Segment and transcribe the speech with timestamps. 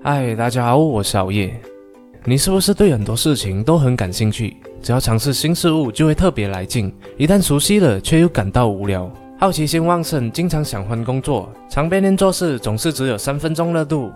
[0.00, 1.60] 嗨，大家好，我是熬夜。
[2.24, 4.56] 你是不是对很多事情都很感兴趣？
[4.80, 6.92] 只要尝试新事物，就会特别来劲。
[7.16, 14.12] 一旦熟悉了，却又感到无聊，好奇心旺盛，经常想换工作，常被念做事，总是只有三分钟热度。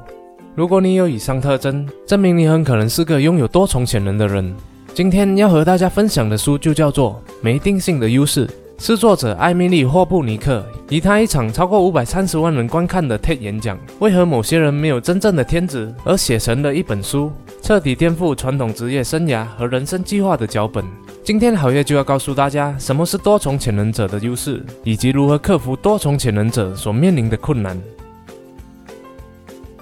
[0.55, 4.55] 如果你有以上特征，证明你很可能是个拥有多重潜能的人。
[4.95, 8.47] 今天要和大家分享的书就叫做《没定性的优势》。
[8.85, 17.31] 是作者艾米丽·霍布尼克以他一场超过五百三十万人观看的 TED 演讲“为何某些人没有真正的天职”而写成的一本书，
[17.63, 20.85] 彻底颠覆传统职业生涯和人生计划的脚本。
[21.23, 27.81] 今天好业就要告诉大家什么是多重潜能者的优势，以及如何克服多重潜能者所面临的困难。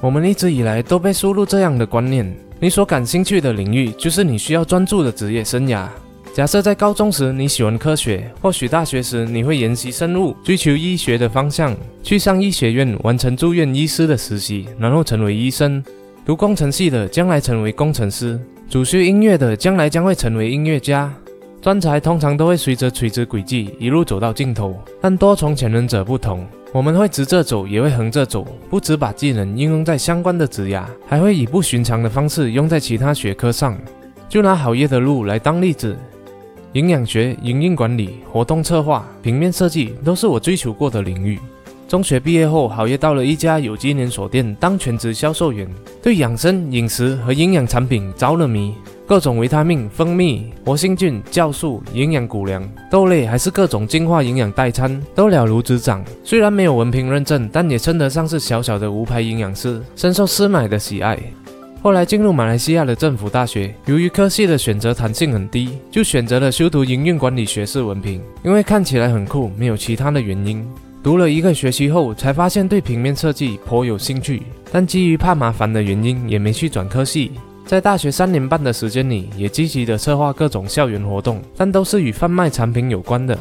[0.02, 5.88] 我们一直以来都被输入这样的观念：你所感兴趣的领域就是你需要专注的职业生涯。
[6.40, 15.84] 假设在高中时你喜欢科学，或许大学时你会研习生物，追求医学的方向，去上医学院完成住院医师的实习，然后成为医生。
[16.24, 18.40] 读工程系的将来成为工程师，
[18.70, 21.12] 主修音乐的将来将会成为音乐家。
[21.60, 33.78] 专才通常都会随着垂直轨迹一路走到尽头，但多重潜能者不同，我们会直着走，也会横着走，不只把技能应用在相关的职涯，还会以不寻常的方式用在其他学科上。
[34.26, 35.94] 就拿好业的路来当例子。
[36.74, 41.36] 营养学、营运管理、活动策划、平面设计都是我追求过的领域。
[41.88, 45.68] 中学毕业后，好业到了一家有机连锁店当全职销售员，
[46.00, 48.72] 对养生饮食和营养产品着了迷。
[49.04, 56.04] 各种维他命、蜂蜜、活性菌、酵素、营养谷粮、豆类，还是各种精化营养代餐，都了如指掌。
[56.22, 61.18] 虽然没有文凭认证，但也称得上是小小的无牌营养师，深受师奶的喜爱。
[61.82, 70.62] 后来进入马来西亚的政府大学，由于科系的选择弹性很低，就选择了修读营运管理学士文凭，因为看起来很酷，没有其他的原因。
[71.02, 77.32] 读了一个学期后，才发现对平面设计颇有兴趣，但基于怕麻烦的原因，也没去转科系。
[77.64, 83.38] 在大学三年半的时间里，也积极的策划各种校园活动，但都是与贩卖产品有关的。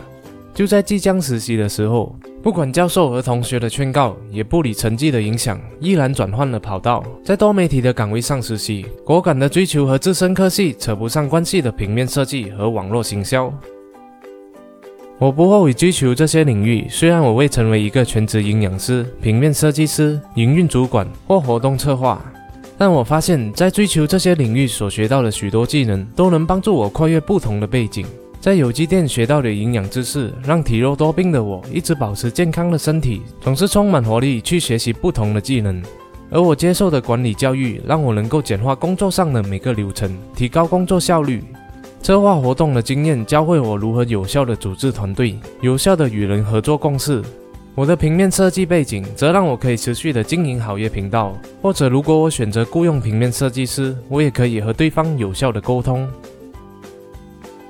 [0.53, 2.16] 就在即将实习的时候。
[2.41, 13.53] 不管教授和同学的劝告，也不理成绩的影响，毅然转换了跑道，在多媒体的岗位上实习，果敢的追求和自身科系扯不上关系的平面设计和网络行销。
[15.17, 22.23] 我不后悔追求这些领域，虽然我未成为一个全职营养师、平面设计师、营运主管或活动策划，
[22.77, 28.06] 但我发现，在追求这些领域所学到的许多技能，都能帮助我跨越不同的背景。
[28.41, 35.83] 在有机店学到的营养知识，让体弱多病的我一直保持健康的身体，总是充满活力去学习不同的技能。
[36.31, 41.44] 而我接受的管理教育，让我能够简化工作上的每个流程，提高工作效率。
[42.01, 47.21] 策划活动的经验教会我如何有效的组织团队，有效的与人合作共事。
[47.75, 56.07] 我的平面设计背景，则让我可以持续的经营好业频道，或者如果我选择雇佣平面设计师，我也可以和对方有效的沟通。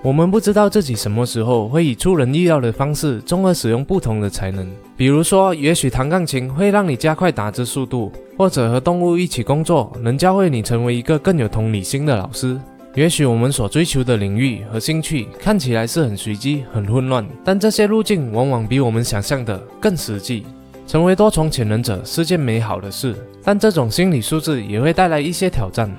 [0.02, 4.66] 我们不知道自己什么时候会以出人意料的方式综合使用不同的才能，
[4.96, 12.58] 比如说，也许弹钢琴会让你加快打字速度，或者和动物一起工作能教会你成为一个更有同理心的老师。
[12.96, 20.46] 也许我们所追求的领域和兴趣看起来是很随机、很混乱，但这些路径往往比我们想象的更实际。
[20.88, 25.92] 成为多重潜能者是件美好的事，但这种心理素质也会带来一些挑战。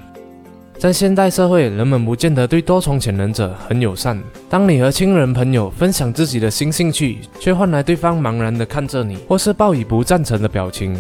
[0.81, 4.19] 在现代社会，人们不见得对多重潜能者很友善。
[4.49, 10.97] 当你和亲人朋友分享自己的新兴趣，却换来对方茫然地看着你，或是报以不赞成的表情。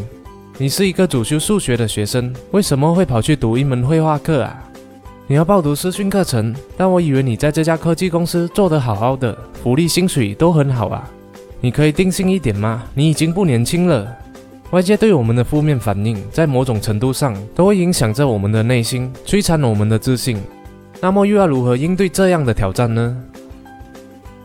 [0.59, 4.63] 你是一个主修数学的学生，为什么会跑去读一门绘画课啊？
[5.27, 11.09] 你要报读视讯课程，但我以为你在这家科技公司做得好好的，福利薪水都很好啊。
[11.63, 12.83] 你可以定性一点吗？
[12.93, 14.15] 你已经不年轻了。
[14.71, 20.39] 外界对我们的负面反应，在某种程度上都会影响着我们的内心，摧残我们的自信。
[21.01, 23.17] 那么，又要如何应对这样的挑战呢？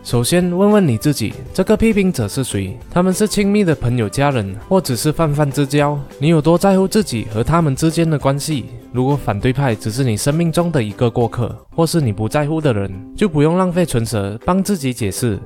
[0.02, 2.76] 首先，问问你自己：这个批评者是谁？
[2.90, 5.96] 他们是亲密的朋友、家人，或只是泛泛之交？
[6.18, 8.64] 你有多在乎自己和他们之间的关系？
[8.92, 15.38] 如果反对派只是你生命中的一个过客，或是你不在乎的人，就不用浪费唇舌帮自己解释。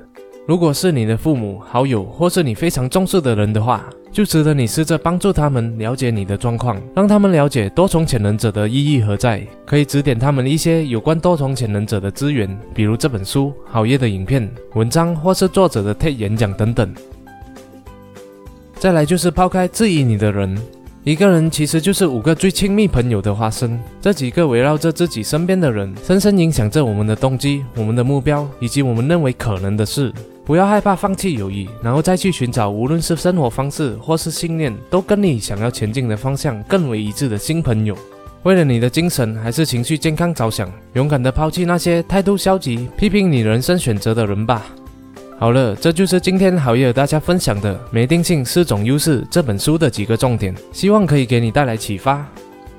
[0.47, 16.93] 如果是你的父母、好友，或是你非常重视的人的话，就值得你试着帮助他们了解你的状况，让他们了解多重潜能者的意义何在，可以指点他们一些有关多重潜能者的资源，比如这本书、好业的影片、文章，或是作者的 TED 演讲等等。
[18.75, 20.59] 再来就是抛开质疑你的人，
[21.05, 30.13] 一个人其实就是五个最亲密朋友的化身，这几个围绕着自己身边的人，深深影响着我们的动机、我们的目标以及我们认为可能的事。
[30.51, 37.97] 不要害怕放弃友谊，然后再去寻找无论是生活方式或是信念，都跟你想要前进的方向更为一致的新朋友。
[38.43, 44.67] 为了你的精神还是情绪健康着想，勇敢的抛弃那些态度消极、批评你人生选择的人吧。
[45.39, 52.27] 好了，这就是今天好友大家分享的《没定性是种优势》这本书的几个重点，希望可以给你带来启发。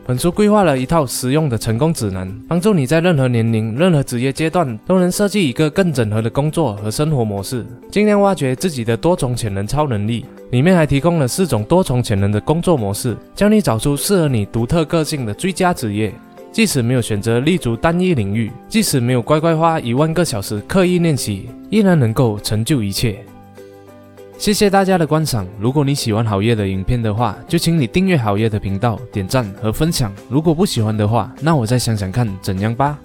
[0.03, 10.25] 本书规划了一套实用的成功指南，帮助你在任何年龄、任何职业阶段都能设计一个更整合的工作和生活模式，尽量挖掘自己的多重潜能、超能力。
[10.49, 16.13] 里面还提供了四种多重潜能的工作模式，教你找出适合你独特个性的最佳职业。
[16.51, 23.23] 即使没有选择立足单一领域，即使没有乖乖花一万个小时刻意练习，依然能够成就一切。
[24.41, 25.45] 谢谢大家的观赏。
[25.59, 30.11] 如果你喜欢好夜的影片的话，就请你订阅好夜的频道、点赞和分享。
[30.29, 32.97] 如果不喜欢的话，那我再想想看怎样吧。